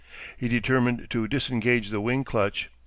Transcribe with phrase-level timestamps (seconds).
[0.35, 2.71] He determined to disengage the wing clutch.